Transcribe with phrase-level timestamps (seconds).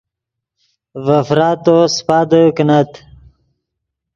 [1.05, 2.91] ڤے فراتو سیپادے کینت